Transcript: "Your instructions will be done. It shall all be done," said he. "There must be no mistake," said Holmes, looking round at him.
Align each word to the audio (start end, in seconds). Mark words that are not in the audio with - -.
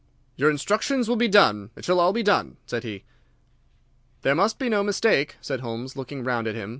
"Your 0.35 0.49
instructions 0.49 1.07
will 1.07 1.15
be 1.15 1.27
done. 1.27 1.69
It 1.75 1.85
shall 1.85 1.99
all 1.99 2.11
be 2.11 2.23
done," 2.23 2.57
said 2.65 2.81
he. 2.83 3.03
"There 4.23 4.33
must 4.33 4.57
be 4.57 4.67
no 4.67 4.81
mistake," 4.81 5.35
said 5.41 5.59
Holmes, 5.59 5.95
looking 5.95 6.23
round 6.23 6.47
at 6.47 6.55
him. 6.55 6.69